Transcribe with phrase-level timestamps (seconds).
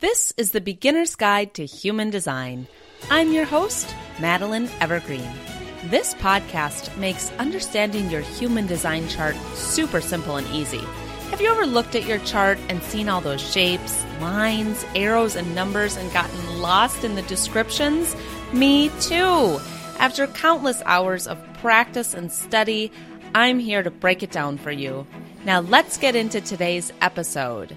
[0.00, 2.66] This is the Beginner's Guide to Human Design.
[3.10, 5.30] I'm your host, Madeline Evergreen.
[5.90, 10.80] This podcast makes understanding your human design chart super simple and easy.
[11.28, 15.54] Have you ever looked at your chart and seen all those shapes, lines, arrows, and
[15.54, 18.16] numbers and gotten lost in the descriptions?
[18.54, 19.60] Me too.
[19.98, 22.90] After countless hours of practice and study,
[23.34, 25.06] I'm here to break it down for you.
[25.44, 27.76] Now, let's get into today's episode.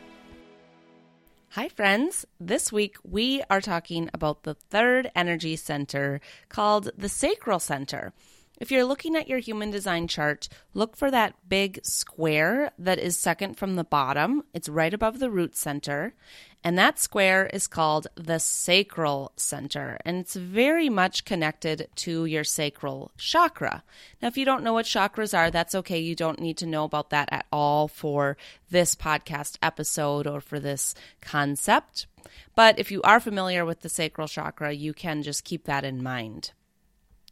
[1.56, 2.26] Hi, friends.
[2.40, 6.20] This week we are talking about the third energy center
[6.50, 8.12] called the sacral center.
[8.60, 13.18] If you're looking at your human design chart, look for that big square that is
[13.18, 14.44] second from the bottom.
[14.54, 16.14] It's right above the root center.
[16.64, 19.98] And that square is called the sacral center.
[20.06, 23.84] And it's very much connected to your sacral chakra.
[24.22, 26.00] Now, if you don't know what chakras are, that's okay.
[26.00, 28.38] You don't need to know about that at all for
[28.70, 32.06] this podcast episode or for this concept.
[32.56, 36.02] But if you are familiar with the sacral chakra, you can just keep that in
[36.02, 36.52] mind.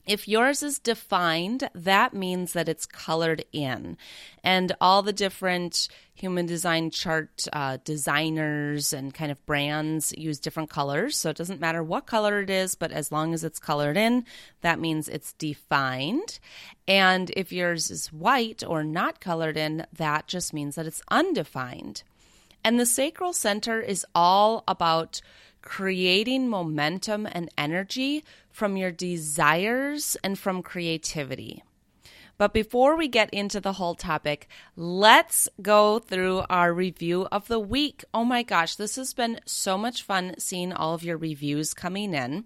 [0.05, 3.97] If yours is defined, that means that it's colored in.
[4.43, 10.69] And all the different human design chart uh, designers and kind of brands use different
[10.69, 11.17] colors.
[11.17, 14.25] So it doesn't matter what color it is, but as long as it's colored in,
[14.61, 16.39] that means it's defined.
[16.87, 22.03] And if yours is white or not colored in, that just means that it's undefined.
[22.63, 25.21] And the sacral center is all about
[25.61, 31.63] creating momentum and energy from your desires and from creativity.
[32.41, 37.59] But before we get into the whole topic, let's go through our review of the
[37.59, 38.03] week.
[38.15, 42.15] Oh my gosh, this has been so much fun seeing all of your reviews coming
[42.15, 42.45] in.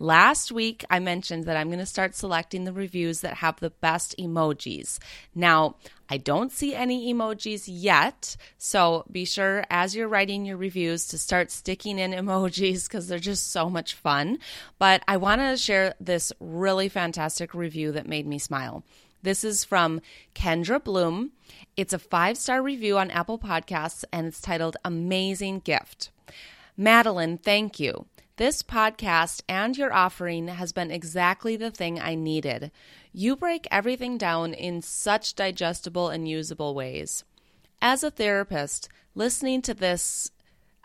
[0.00, 3.70] Last week, I mentioned that I'm going to start selecting the reviews that have the
[3.70, 4.98] best emojis.
[5.32, 5.76] Now,
[6.10, 11.18] I don't see any emojis yet, so be sure as you're writing your reviews to
[11.18, 14.38] start sticking in emojis because they're just so much fun.
[14.80, 18.82] But I want to share this really fantastic review that made me smile.
[19.22, 20.00] This is from
[20.34, 21.32] Kendra Bloom.
[21.76, 26.10] It's a five star review on Apple Podcasts and it's titled Amazing Gift.
[26.76, 28.06] Madeline, thank you.
[28.36, 32.70] This podcast and your offering has been exactly the thing I needed.
[33.12, 37.24] You break everything down in such digestible and usable ways.
[37.80, 40.30] As a therapist, listening to this,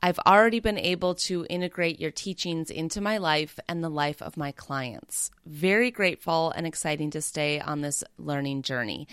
[0.03, 4.35] I've already been able to integrate your teachings into my life and the life of
[4.35, 5.29] my clients.
[5.45, 9.07] Very grateful and exciting to stay on this learning journey.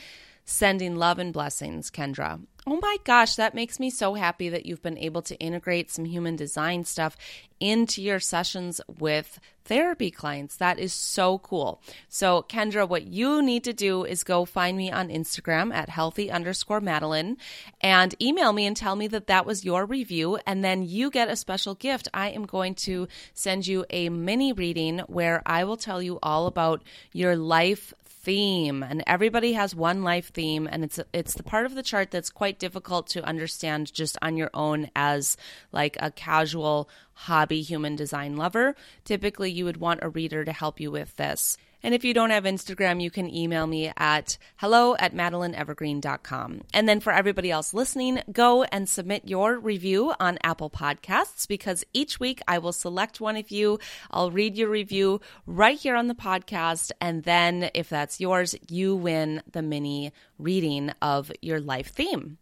[0.51, 2.41] Sending love and blessings, Kendra.
[2.67, 6.07] Oh my gosh, that makes me so happy that you've been able to integrate some
[6.07, 7.19] human design stuff
[7.61, 10.57] into your sessions with therapy clients.
[10.57, 11.83] That is so cool.
[12.09, 16.31] So, Kendra, what you need to do is go find me on Instagram at healthy
[16.31, 17.37] underscore Madeline
[17.83, 20.39] and email me and tell me that that was your review.
[20.47, 22.09] And then you get a special gift.
[22.15, 26.47] I am going to send you a mini reading where I will tell you all
[26.47, 26.83] about
[27.13, 27.93] your life
[28.29, 32.11] theme and everybody has one life theme and it's it's the part of the chart
[32.11, 35.39] that's quite difficult to understand just on your own as
[35.73, 38.77] like a casual hobby human design lover.
[39.03, 42.31] Typically you would want a reader to help you with this and if you don't
[42.31, 46.63] have Instagram, you can email me at hello at madelineevergreen.com.
[46.75, 51.85] And then for everybody else listening, go and submit your review on Apple Podcasts because
[51.93, 53.79] each week I will select one of you.
[54.11, 56.91] I'll read your review right here on the podcast.
[57.01, 62.39] And then if that's yours, you win the mini reading of your life theme.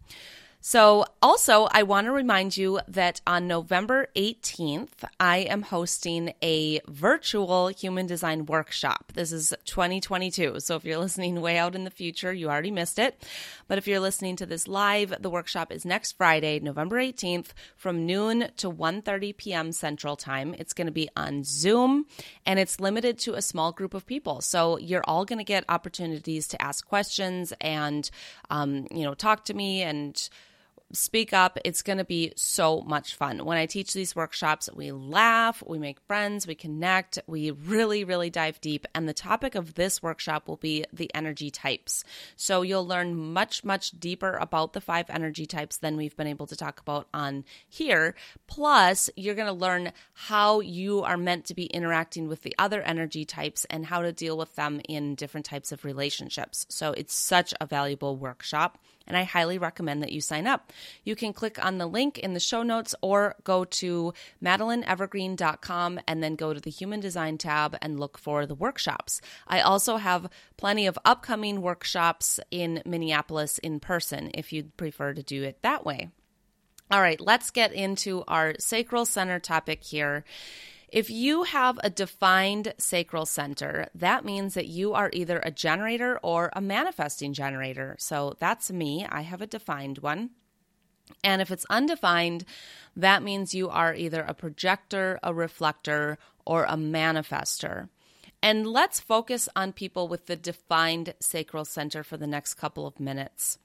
[0.69, 6.81] So, also, I want to remind you that on November 18th, I am hosting a
[6.89, 9.13] virtual human design workshop.
[9.15, 10.59] This is 2022.
[10.59, 13.25] So, if you're listening way out in the future, you already missed it.
[13.69, 18.05] But if you're listening to this live, the workshop is next Friday, November 18th from
[18.05, 19.71] noon to 1:30 p.m.
[19.71, 20.53] Central Time.
[20.59, 22.07] It's going to be on Zoom
[22.45, 24.41] and it's limited to a small group of people.
[24.41, 28.11] So, you're all going to get opportunities to ask questions and
[28.51, 30.29] um, you know, talk to me and
[30.93, 31.59] speak up.
[31.65, 33.45] It's going to be so much fun.
[33.45, 38.31] When I teach these workshops, we laugh, we make friends, we connect, we really, really
[38.31, 38.87] dive deep.
[38.95, 42.05] And the topic of this workshop will be the energy types.
[42.37, 46.47] So you'll learn much, much deeper about the five energy types than we've been able
[46.47, 48.15] to talk about on here.
[48.47, 52.83] Plus, you're going to learn how you are meant to be interacting with the other
[52.83, 56.67] energy types and how to deal with them in different types of relationships.
[56.69, 60.73] So it's such a valuable workshop and I highly recommend that you sign up.
[61.05, 64.13] You can click on the link in the show notes or go to
[64.43, 69.21] madelineevergreen.com and then go to the Human Design tab and look for the workshops.
[69.47, 75.23] I also have plenty of upcoming workshops in Minneapolis in person if you'd prefer to
[75.23, 76.11] do it that way.
[76.91, 80.25] All right, let's get into our sacral center topic here.
[80.97, 86.19] If you have a defined sacral center, that means that you are either a generator
[86.23, 87.97] or a manifesting generator.
[87.99, 89.07] So that's me.
[89.07, 90.31] I have a defined one.
[91.23, 92.47] And if it's undefined,
[92.97, 96.17] that means you are either a projector, a reflector,
[96.47, 97.91] or a manifester.
[98.43, 102.99] And let's focus on people with the defined sacral center for the next couple of
[102.99, 103.59] minutes.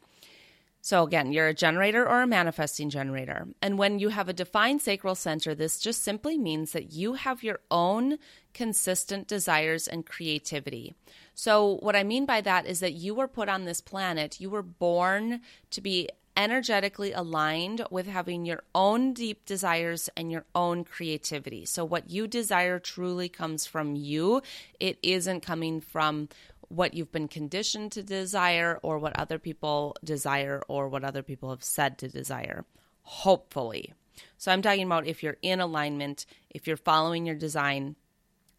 [0.81, 3.47] So, again, you're a generator or a manifesting generator.
[3.61, 7.43] And when you have a defined sacral center, this just simply means that you have
[7.43, 8.17] your own
[8.55, 10.95] consistent desires and creativity.
[11.35, 14.49] So, what I mean by that is that you were put on this planet, you
[14.49, 20.83] were born to be energetically aligned with having your own deep desires and your own
[20.83, 21.65] creativity.
[21.65, 24.41] So, what you desire truly comes from you,
[24.79, 26.29] it isn't coming from
[26.71, 31.49] what you've been conditioned to desire or what other people desire or what other people
[31.49, 32.63] have said to desire.
[33.01, 33.93] Hopefully.
[34.37, 37.95] So I'm talking about if you're in alignment, if you're following your design,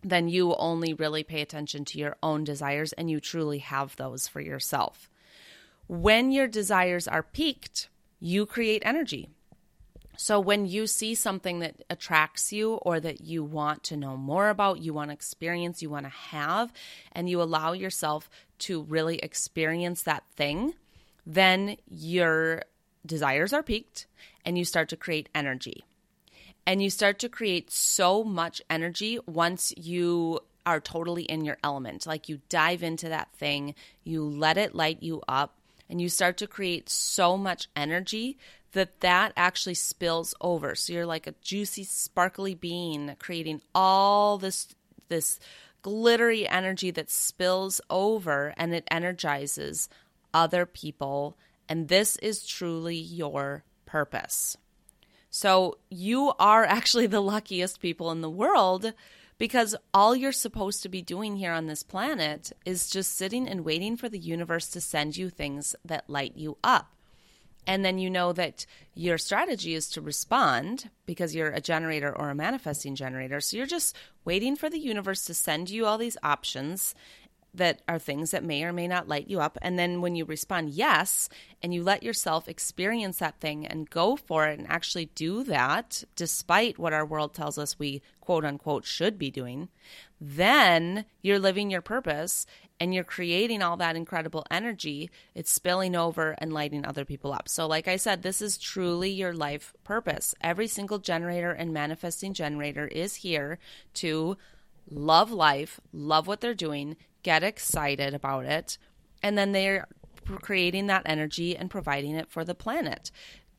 [0.02, 4.28] then you only really pay attention to your own desires and you truly have those
[4.28, 5.08] for yourself.
[5.88, 7.88] When your desires are peaked,
[8.20, 9.30] you create energy.
[10.16, 14.50] So when you see something that attracts you or that you want to know more
[14.50, 16.72] about, you want to experience, you want to have,
[17.12, 18.28] and you allow yourself
[18.60, 20.74] to really experience that thing,
[21.26, 22.62] then your
[23.04, 24.06] desires are peaked
[24.44, 25.84] and you start to create energy.
[26.66, 32.06] And you start to create so much energy once you are totally in your element.
[32.06, 33.74] Like you dive into that thing,
[34.04, 35.56] you let it light you up,
[35.90, 38.38] and you start to create so much energy
[38.72, 40.74] that that actually spills over.
[40.74, 44.68] So you're like a juicy, sparkly bean, creating all this
[45.08, 45.38] this
[45.82, 49.88] glittery energy that spills over and it energizes
[50.32, 51.36] other people.
[51.68, 54.56] And this is truly your purpose.
[55.30, 58.92] So you are actually the luckiest people in the world
[59.38, 63.64] because all you're supposed to be doing here on this planet is just sitting and
[63.64, 66.94] waiting for the universe to send you things that light you up.
[67.66, 72.30] And then you know that your strategy is to respond because you're a generator or
[72.30, 73.40] a manifesting generator.
[73.40, 76.94] So you're just waiting for the universe to send you all these options
[77.54, 79.58] that are things that may or may not light you up.
[79.60, 81.28] And then when you respond yes,
[81.62, 86.04] and you let yourself experience that thing and go for it and actually do that,
[86.16, 89.68] despite what our world tells us we quote unquote should be doing,
[90.20, 92.46] then you're living your purpose
[92.80, 95.10] and you're creating all that incredible energy.
[95.34, 97.48] It's spilling over and lighting other people up.
[97.48, 100.34] So, like I said, this is truly your life purpose.
[100.40, 103.58] Every single generator and manifesting generator is here
[103.94, 104.36] to
[104.90, 108.78] love life, love what they're doing, get excited about it,
[109.22, 109.86] and then they're
[110.24, 113.10] creating that energy and providing it for the planet.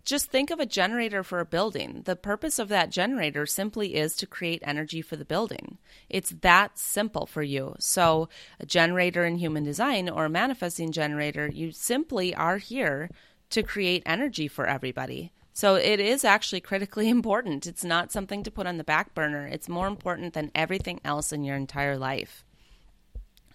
[0.05, 2.01] Just think of a generator for a building.
[2.03, 5.77] The purpose of that generator simply is to create energy for the building.
[6.09, 7.75] It's that simple for you.
[7.79, 8.27] So,
[8.59, 13.09] a generator in human design or a manifesting generator, you simply are here
[13.51, 15.31] to create energy for everybody.
[15.53, 17.65] So, it is actually critically important.
[17.65, 21.31] It's not something to put on the back burner, it's more important than everything else
[21.31, 22.43] in your entire life.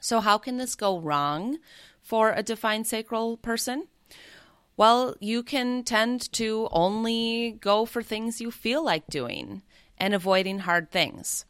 [0.08, 1.58] So, how can this go wrong
[2.00, 3.88] for a defined sacral person?
[4.74, 9.60] Well, you can tend to only go for things you feel like doing
[9.98, 11.44] and avoiding hard things.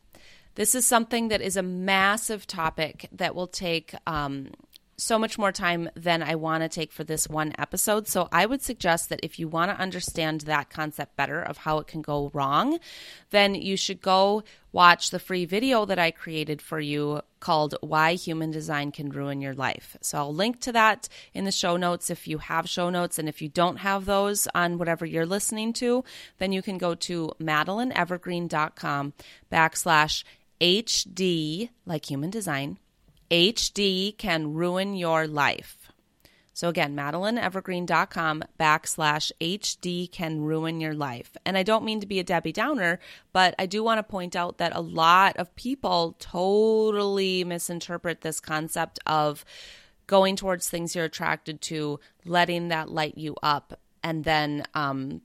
[0.57, 4.49] This is something that is a massive topic that will take um,
[4.99, 8.09] so much more time than I want to take for this one episode.
[8.09, 11.79] So I would suggest that if you want to understand that concept better of how
[11.79, 12.79] it can go wrong,
[13.31, 18.15] then you should go watch the free video that I created for you called Why
[18.15, 19.97] Human Design Can Ruin Your Life.
[20.03, 23.21] So I'll link to that in the show notes if you have show notes.
[23.21, 26.05] And if you don't have those on whatever you're listening to,
[26.39, 29.13] then you can go to madelineevergreen.com
[29.51, 30.25] backslash
[30.61, 32.79] HD, like human design
[33.31, 35.93] HD can ruin your life.
[36.59, 41.37] So again, madelineevergreen.com backslash HD can ruin your life.
[41.47, 42.99] And I don't mean to be a Debbie Downer,
[43.33, 48.41] but I do want to point out that a lot of people totally misinterpret this
[48.41, 49.45] concept of
[50.09, 55.21] going towards things you're attracted to, letting that light you up, and then um,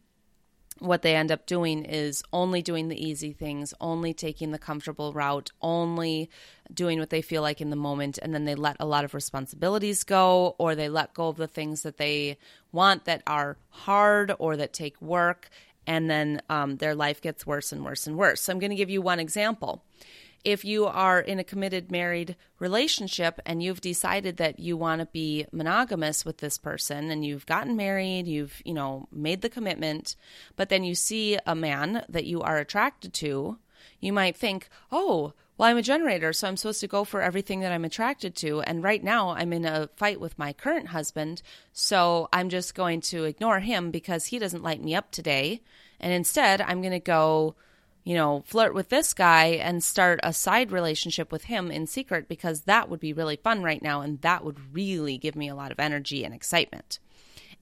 [0.80, 5.14] what they end up doing is only doing the easy things, only taking the comfortable
[5.14, 6.30] route, only
[6.74, 8.20] doing what they feel like in the moment.
[8.22, 11.48] And then they let a lot of responsibilities go, or they let go of the
[11.48, 12.38] things that they
[12.72, 15.50] want that are hard or that take work.
[15.86, 18.42] And then um, their life gets worse and worse and worse.
[18.42, 19.84] So I'm going to give you one example.
[20.44, 25.06] If you are in a committed married relationship and you've decided that you want to
[25.08, 30.16] be monogamous with this person and you've gotten married, you've, you know, made the commitment,
[30.56, 33.58] but then you see a man that you are attracted to,
[34.00, 37.60] you might think, "Oh, well, I'm a generator, so I'm supposed to go for everything
[37.60, 38.62] that I'm attracted to.
[38.62, 43.02] And right now, I'm in a fight with my current husband, so I'm just going
[43.02, 45.62] to ignore him because he doesn't light me up today.
[46.00, 47.56] And instead, I'm going to go
[48.04, 52.28] you know, flirt with this guy and start a side relationship with him in secret
[52.28, 55.56] because that would be really fun right now and that would really give me a
[55.56, 57.00] lot of energy and excitement.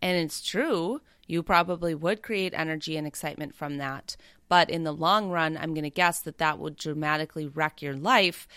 [0.01, 4.17] And it's true, you probably would create energy and excitement from that.
[4.50, 7.95] But in the long run, I'm going to guess that that would dramatically wreck your
[7.95, 8.48] life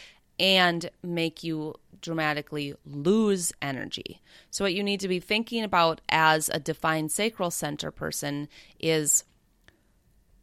[0.41, 4.21] and make you dramatically lose energy.
[4.50, 8.49] So, what you need to be thinking about as a defined sacral center person
[8.81, 9.25] is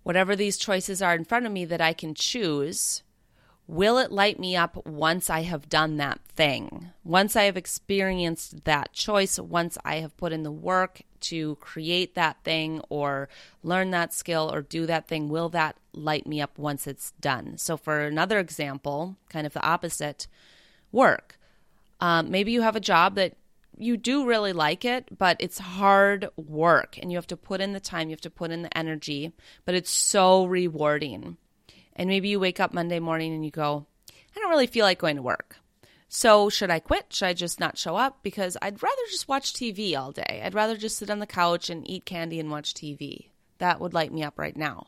[0.03, 3.03] whatever these choices are in front of me that I can choose,
[3.67, 6.89] will it light me up once I have done that thing?
[7.03, 12.15] Once I have experienced that choice, once I have put in the work to create
[12.15, 13.29] that thing or
[13.63, 17.57] learn that skill or do that thing, will that light me up once it's done?
[17.57, 20.27] So, for another example, kind of the opposite
[20.91, 21.37] work.
[21.99, 23.35] Um, maybe you have a job that
[23.81, 27.73] you do really like it, but it's hard work and you have to put in
[27.73, 29.31] the time, you have to put in the energy,
[29.65, 31.37] but it's so rewarding.
[31.95, 33.85] And maybe you wake up Monday morning and you go,
[34.35, 35.57] I don't really feel like going to work.
[36.13, 37.13] So, should I quit?
[37.13, 38.21] Should I just not show up?
[38.21, 40.41] Because I'd rather just watch TV all day.
[40.43, 43.29] I'd rather just sit on the couch and eat candy and watch TV.
[43.59, 44.87] That would light me up right now.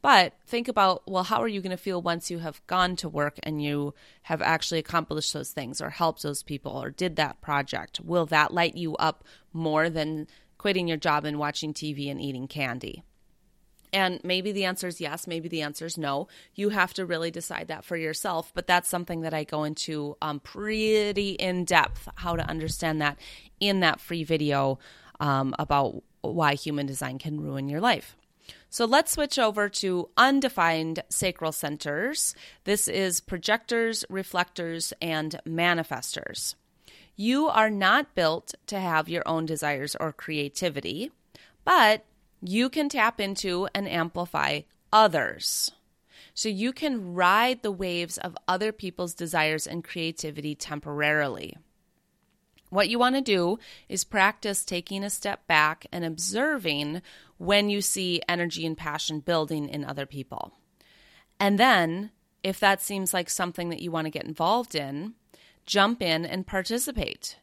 [0.00, 3.08] But think about well, how are you going to feel once you have gone to
[3.08, 7.40] work and you have actually accomplished those things or helped those people or did that
[7.40, 8.00] project?
[8.00, 12.46] Will that light you up more than quitting your job and watching TV and eating
[12.46, 13.02] candy?
[13.92, 16.28] And maybe the answer is yes, maybe the answer is no.
[16.54, 18.52] You have to really decide that for yourself.
[18.54, 23.18] But that's something that I go into um, pretty in depth how to understand that
[23.60, 24.78] in that free video
[25.20, 28.14] um, about why human design can ruin your life.
[28.70, 32.34] So let's switch over to undefined sacral centers.
[32.64, 36.54] This is projectors, reflectors, and manifestors.
[37.16, 41.10] You are not built to have your own desires or creativity,
[41.64, 42.04] but
[42.40, 44.60] you can tap into and amplify
[44.92, 45.72] others.
[46.34, 51.56] So you can ride the waves of other people's desires and creativity temporarily.
[52.70, 53.58] What you want to do
[53.88, 57.02] is practice taking a step back and observing
[57.38, 60.52] when you see energy and passion building in other people.
[61.40, 62.10] And then,
[62.42, 65.14] if that seems like something that you want to get involved in,
[65.66, 67.36] jump in and participate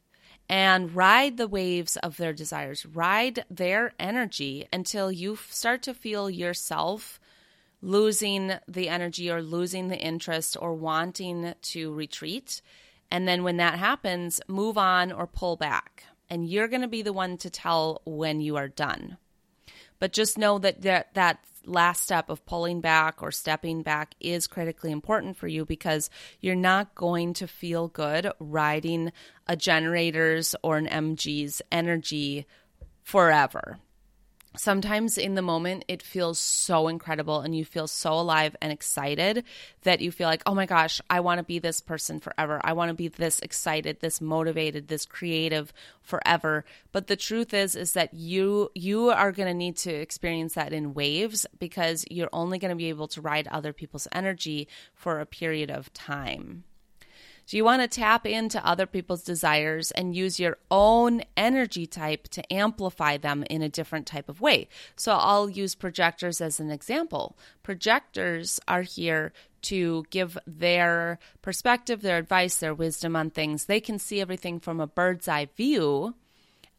[0.50, 6.29] and ride the waves of their desires, ride their energy until you start to feel
[6.29, 7.20] yourself
[7.82, 12.62] losing the energy or losing the interest or wanting to retreat.
[13.12, 16.04] And then when that happens, move on or pull back.
[16.30, 19.18] And you're going to be the one to tell when you are done.
[20.00, 24.48] But just know that that, that last step of pulling back or stepping back is
[24.48, 26.10] critically important for you because
[26.40, 29.12] you're not going to feel good riding
[29.48, 32.46] a generator's or an MG's energy
[33.04, 33.80] forever
[34.58, 39.44] sometimes in the moment it feels so incredible and you feel so alive and excited
[39.84, 42.60] that you feel like oh my gosh i want to be this person forever.
[42.64, 46.66] I want to be this excited this motivated this creative forever.
[46.92, 50.74] But the truth is is that you you are going to need to experience that
[50.74, 55.20] in waves because you're only going to be able to ride other people's energy for
[55.20, 56.64] a period of time
[57.46, 62.28] so you want to tap into other people's desires and use your own energy type
[62.30, 64.68] to amplify them in a different type of way.
[64.96, 67.38] So I'll use projectors as an example.
[67.62, 69.32] Projectors are here
[69.64, 73.66] to give their perspective, their advice, their wisdom on things.
[73.66, 76.16] They can see everything from a bird's eye view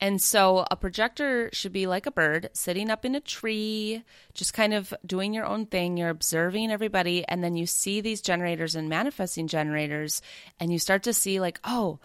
[0.00, 4.52] and so a projector should be like a bird sitting up in a tree, just
[4.52, 5.96] kind of doing your own thing.
[5.96, 10.20] You're observing everybody, and then you see these generators and manifesting generators,
[10.60, 11.98] and you start to see, like, oh,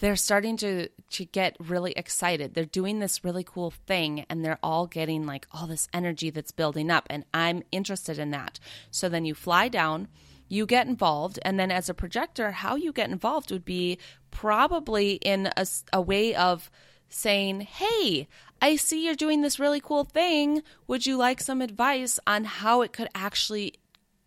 [0.00, 2.54] they're starting to to get really excited.
[2.54, 6.52] They're doing this really cool thing and they're all getting like all this energy that's
[6.52, 8.58] building up and I'm interested in that.
[8.90, 10.08] So then you fly down,
[10.48, 13.98] you get involved and then as a projector how you get involved would be
[14.30, 16.70] probably in a, a way of
[17.10, 18.28] saying, Hey,
[18.62, 20.62] I see you're doing this really cool thing.
[20.86, 23.74] Would you like some advice on how it could actually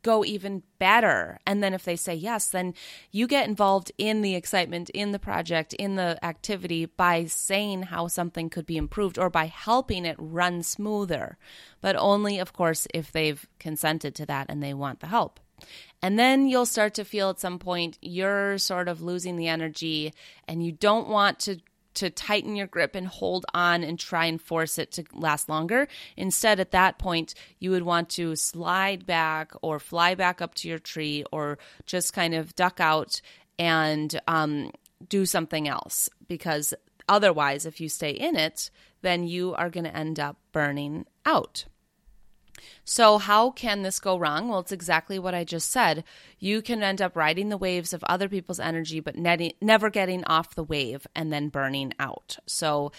[0.02, 1.40] go even better?
[1.46, 2.74] And then if they say yes, then
[3.12, 8.08] you get involved in the excitement, in the project, in the activity by saying how
[8.08, 11.38] something could be improved or by helping it run smoother.
[11.80, 15.40] But only, of course, if they've consented to that and they want the help.
[16.02, 20.14] And then you'll start to feel at some point you're sort of losing the energy
[20.48, 21.60] and you don't want to
[21.96, 25.88] to tighten your grip and hold on and try and force it to last longer.
[26.18, 30.68] Instead, at that point, you would want to slide back or fly back up to
[30.68, 33.22] your tree or just kind of duck out
[33.60, 34.72] and um,
[35.08, 36.74] do something else because
[37.08, 38.70] otherwise, if you stay in it,
[39.02, 41.66] then you are going to end up burning out.
[42.86, 44.48] So, how can this go wrong?
[44.48, 46.04] Well, it's exactly what I just said.
[46.40, 50.56] You can end up riding the waves of other people's energy, but never getting off
[50.56, 52.38] the wave and then burning out.
[52.46, 52.92] So,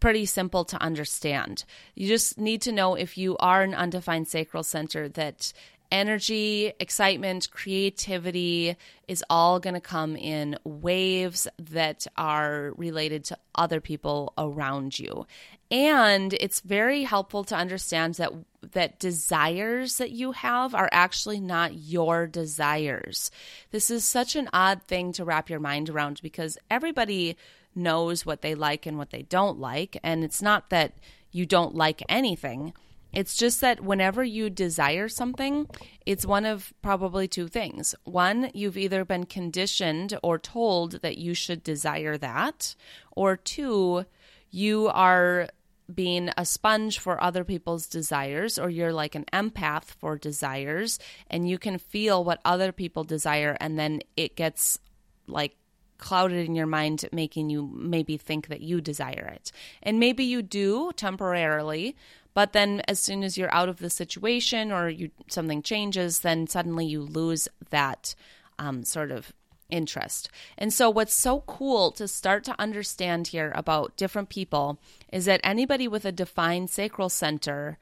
[0.00, 1.64] pretty simple to understand.
[1.94, 5.52] You just need to know if you are an undefined sacral center that
[5.90, 8.76] energy, excitement, creativity
[9.08, 15.26] is all going to come in waves that are related to other people around you.
[15.70, 18.32] And it's very helpful to understand that
[18.72, 23.30] that desires that you have are actually not your desires.
[23.70, 27.36] This is such an odd thing to wrap your mind around because everybody
[27.74, 30.92] knows what they like and what they don't like and it's not that
[31.30, 32.72] you don't like anything
[33.12, 35.66] it's just that whenever you desire something,
[36.06, 37.94] it's one of probably two things.
[38.04, 42.74] One, you've either been conditioned or told that you should desire that,
[43.10, 44.04] or two,
[44.50, 45.48] you are
[45.92, 50.98] being a sponge for other people's desires, or you're like an empath for desires,
[51.28, 54.78] and you can feel what other people desire, and then it gets
[55.26, 55.56] like
[56.00, 59.52] clouded in your mind, making you maybe think that you desire it.
[59.82, 61.96] And maybe you do temporarily,
[62.34, 66.46] but then as soon as you're out of the situation or you something changes, then
[66.46, 68.14] suddenly you lose that
[68.58, 69.32] um, sort of
[69.70, 70.30] interest.
[70.58, 74.78] And so, what's so cool to start to understand here about different people
[75.12, 77.78] is that anybody with a defined sacral center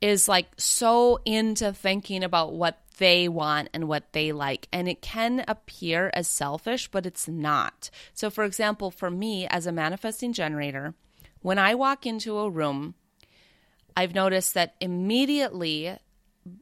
[0.00, 4.68] is like so into thinking about what they want and what they like.
[4.72, 7.90] And it can appear as selfish, but it's not.
[8.14, 10.94] So, for example, for me as a manifesting generator,
[11.42, 12.94] when I walk into a room,
[13.96, 15.96] I've noticed that immediately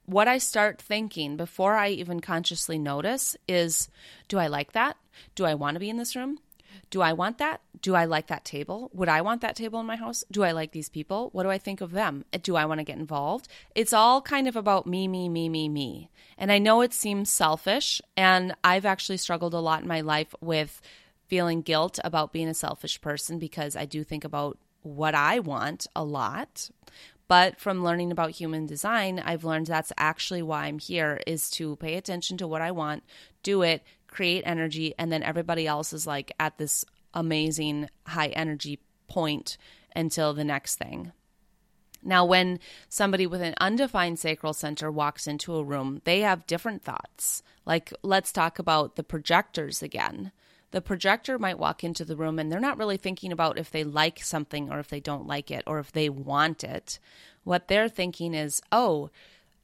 [0.07, 3.89] what I start thinking before I even consciously notice is
[4.29, 4.97] do I like that?
[5.35, 6.39] Do I want to be in this room?
[6.91, 7.61] Do I want that?
[7.81, 8.91] Do I like that table?
[8.95, 10.25] Would I want that table in my house?
[10.31, 11.31] Do I like these people?
[11.33, 12.25] What do I think of them?
[12.33, 13.49] Uh, do I want to get involved?
[13.75, 16.11] It's all kind of about me, me, me, me, me.
[16.39, 20.35] And I know it seems selfish, and I've actually struggled a lot in my life
[20.41, 20.81] with
[21.27, 25.87] feeling guilt about being a selfish person because I do think about what I want
[25.97, 26.71] a lot.
[27.27, 31.77] But from learning about human design, I've learned that's actually why I'm here is to
[31.77, 33.03] pay attention to what I want,
[33.43, 33.83] do it,
[34.15, 39.59] create energy, and then everybody else is like at this amazing high energy point
[39.95, 41.13] until the next thing.
[42.03, 46.83] Now, when somebody with an undefined sacral center walks into a room, they have different
[46.83, 47.43] thoughts.
[47.65, 50.33] Like, let's talk about the projectors again
[50.75, 53.85] the projector might walk into the room and they're not really thinking about if they
[53.85, 56.99] like something or if they don't like it or if they want it.
[57.45, 59.11] What they're thinking is, oh,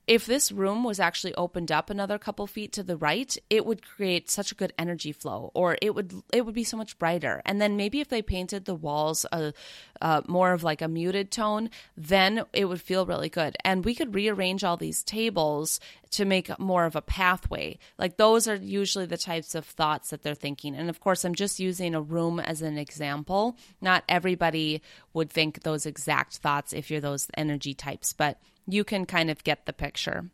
[0.07, 3.87] if this room was actually opened up another couple feet to the right, it would
[3.87, 7.43] create such a good energy flow, or it would it would be so much brighter.
[7.45, 9.53] And then maybe if they painted the walls a,
[10.01, 13.57] a more of like a muted tone, then it would feel really good.
[13.65, 15.79] And we could rearrange all these tables
[16.11, 17.79] to make more of a pathway.
[17.97, 20.75] Like those are usually the types of thoughts that they're thinking.
[20.75, 23.57] And of course, I'm just using a room as an example.
[23.81, 24.83] Not everybody
[25.13, 28.41] would think those exact thoughts if you're those energy types, but
[28.73, 30.31] you can kind of get the picture.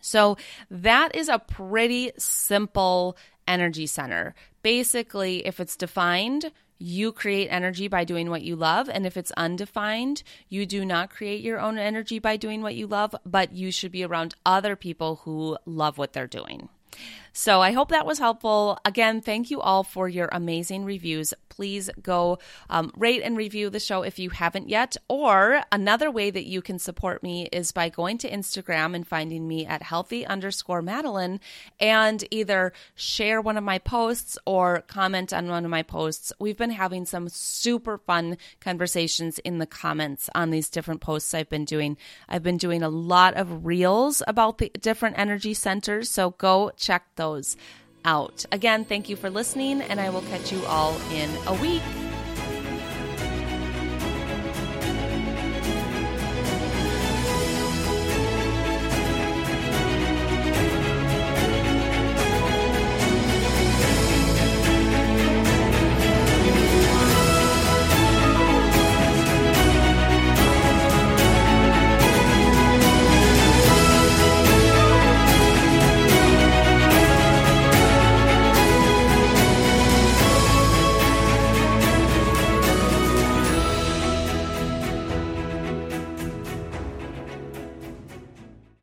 [0.00, 0.36] So,
[0.70, 3.16] that is a pretty simple
[3.48, 4.34] energy center.
[4.62, 8.88] Basically, if it's defined, you create energy by doing what you love.
[8.88, 12.86] And if it's undefined, you do not create your own energy by doing what you
[12.86, 16.68] love, but you should be around other people who love what they're doing.
[17.36, 18.78] So I hope that was helpful.
[18.84, 21.34] Again, thank you all for your amazing reviews.
[21.48, 22.38] Please go
[22.70, 24.96] um, rate and review the show if you haven't yet.
[25.08, 29.48] Or another way that you can support me is by going to Instagram and finding
[29.48, 31.40] me at healthy underscore Madeline
[31.80, 36.32] and either share one of my posts or comment on one of my posts.
[36.38, 41.50] We've been having some super fun conversations in the comments on these different posts I've
[41.50, 41.96] been doing.
[42.28, 46.10] I've been doing a lot of reels about the different energy centers.
[46.10, 47.56] So go check those
[48.04, 48.44] out.
[48.52, 52.13] Again, thank you for listening, and I will catch you all in a week.